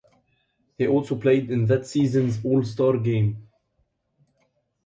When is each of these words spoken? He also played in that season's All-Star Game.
He 0.79 0.87
also 0.87 1.15
played 1.15 1.51
in 1.51 1.67
that 1.67 1.85
season's 1.85 2.43
All-Star 2.43 2.97
Game. 2.97 3.47